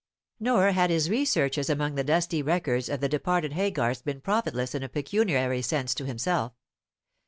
[0.39, 4.81] Nor had his researches among the dusty records of the departed Haygarths been profitless in
[4.81, 6.53] a pecuniary sense to himself.